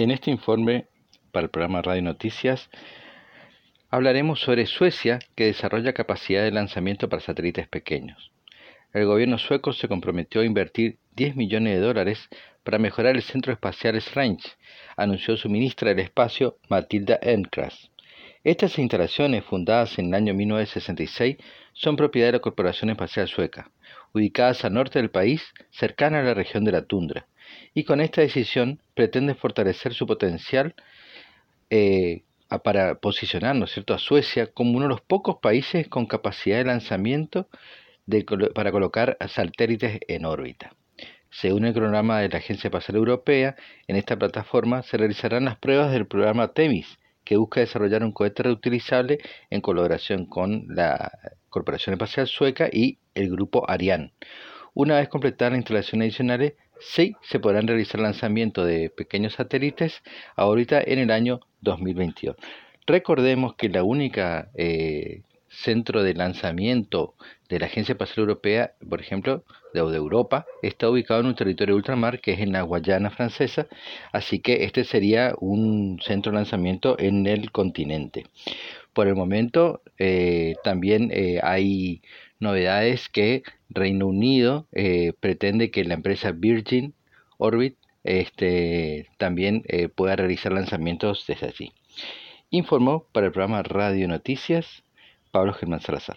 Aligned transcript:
En 0.00 0.12
este 0.12 0.30
informe 0.30 0.86
para 1.32 1.46
el 1.46 1.50
programa 1.50 1.82
Radio 1.82 2.02
Noticias 2.02 2.70
hablaremos 3.90 4.38
sobre 4.38 4.66
Suecia 4.66 5.18
que 5.34 5.46
desarrolla 5.46 5.92
capacidad 5.92 6.44
de 6.44 6.52
lanzamiento 6.52 7.08
para 7.08 7.20
satélites 7.20 7.66
pequeños. 7.66 8.30
El 8.92 9.06
gobierno 9.06 9.38
sueco 9.38 9.72
se 9.72 9.88
comprometió 9.88 10.40
a 10.40 10.44
invertir 10.44 10.98
10 11.16 11.34
millones 11.34 11.74
de 11.74 11.80
dólares 11.80 12.28
para 12.62 12.78
mejorar 12.78 13.16
el 13.16 13.22
centro 13.22 13.52
espacial 13.52 13.96
Strange, 13.96 14.50
anunció 14.96 15.36
su 15.36 15.48
ministra 15.48 15.88
del 15.88 15.98
Espacio 15.98 16.58
Matilda 16.68 17.18
Enkras. 17.20 17.90
Estas 18.44 18.78
instalaciones, 18.78 19.42
fundadas 19.42 19.98
en 19.98 20.06
el 20.06 20.14
año 20.14 20.32
1966, 20.32 21.38
son 21.72 21.96
propiedad 21.96 22.28
de 22.28 22.32
la 22.34 22.38
Corporación 22.38 22.90
Espacial 22.90 23.26
Sueca, 23.26 23.72
ubicadas 24.14 24.64
al 24.64 24.74
norte 24.74 25.00
del 25.00 25.10
país, 25.10 25.42
cercana 25.70 26.20
a 26.20 26.22
la 26.22 26.34
región 26.34 26.62
de 26.62 26.70
la 26.70 26.82
tundra 26.82 27.26
y 27.74 27.84
con 27.84 28.00
esta 28.00 28.20
decisión 28.20 28.80
pretende 28.94 29.34
fortalecer 29.34 29.94
su 29.94 30.06
potencial 30.06 30.74
eh, 31.70 32.22
para 32.62 32.96
posicionar 32.96 33.68
cierto? 33.68 33.94
a 33.94 33.98
Suecia 33.98 34.46
como 34.46 34.72
uno 34.72 34.82
de 34.84 34.88
los 34.88 35.00
pocos 35.00 35.36
países 35.40 35.88
con 35.88 36.06
capacidad 36.06 36.58
de 36.58 36.64
lanzamiento 36.64 37.48
para 38.54 38.72
colocar 38.72 39.18
satélites 39.28 40.00
en 40.08 40.24
órbita. 40.24 40.74
Según 41.30 41.66
el 41.66 41.74
cronograma 41.74 42.20
de 42.20 42.30
la 42.30 42.38
Agencia 42.38 42.68
Espacial 42.68 42.96
Europea, 42.96 43.54
en 43.86 43.96
esta 43.96 44.16
plataforma 44.16 44.82
se 44.82 44.96
realizarán 44.96 45.44
las 45.44 45.58
pruebas 45.58 45.92
del 45.92 46.06
programa 46.06 46.54
TEMIS, 46.54 46.98
que 47.22 47.36
busca 47.36 47.60
desarrollar 47.60 48.02
un 48.02 48.12
cohete 48.12 48.44
reutilizable 48.44 49.18
en 49.50 49.60
colaboración 49.60 50.24
con 50.24 50.64
la 50.68 51.12
Corporación 51.50 51.92
Espacial 51.92 52.26
Sueca 52.26 52.70
y 52.72 52.98
el 53.14 53.30
grupo 53.30 53.68
Ariane. 53.68 54.14
Una 54.72 54.96
vez 54.96 55.08
completadas 55.10 55.52
las 55.52 55.58
instalaciones 55.58 56.06
adicionales, 56.06 56.54
sí 56.80 57.14
se 57.22 57.40
podrán 57.40 57.66
realizar 57.66 58.00
lanzamientos 58.00 58.66
de 58.66 58.90
pequeños 58.90 59.34
satélites 59.34 60.02
ahorita 60.36 60.80
en 60.84 60.98
el 60.98 61.10
año 61.10 61.40
2022. 61.60 62.36
Recordemos 62.86 63.54
que 63.54 63.68
la 63.68 63.82
única 63.82 64.50
eh, 64.54 65.22
centro 65.48 66.02
de 66.02 66.14
lanzamiento 66.14 67.14
de 67.48 67.58
la 67.58 67.66
Agencia 67.66 67.92
Espacial 67.92 68.20
Europea, 68.20 68.72
por 68.88 69.00
ejemplo, 69.00 69.44
de, 69.74 69.82
de, 69.82 69.96
Europa, 69.96 70.46
está 70.62 70.88
ubicado 70.88 71.20
en 71.20 71.26
un 71.26 71.34
territorio 71.34 71.76
ultramar 71.76 72.20
que 72.20 72.32
es 72.32 72.40
en 72.40 72.52
la 72.52 72.62
Guayana 72.62 73.10
francesa, 73.10 73.66
así 74.12 74.40
que 74.40 74.64
este 74.64 74.84
sería 74.84 75.34
un 75.40 76.00
centro 76.02 76.32
de 76.32 76.38
lanzamiento 76.38 76.98
en 76.98 77.26
el 77.26 77.50
continente. 77.50 78.26
Por 78.92 79.08
el 79.08 79.14
momento 79.14 79.82
eh, 79.98 80.54
también 80.64 81.10
eh, 81.12 81.40
hay 81.42 82.02
novedades 82.40 83.08
que 83.08 83.42
Reino 83.68 84.06
Unido 84.06 84.66
eh, 84.72 85.12
pretende 85.20 85.70
que 85.70 85.84
la 85.84 85.94
empresa 85.94 86.32
Virgin 86.32 86.94
Orbit 87.38 87.76
este, 88.04 89.08
también 89.18 89.62
eh, 89.68 89.88
pueda 89.88 90.16
realizar 90.16 90.52
lanzamientos 90.52 91.24
desde 91.26 91.48
allí. 91.48 91.72
Informó 92.50 93.06
para 93.12 93.26
el 93.26 93.32
programa 93.32 93.62
Radio 93.62 94.08
Noticias 94.08 94.82
Pablo 95.30 95.52
Germán 95.52 95.80
Salazar. 95.80 96.16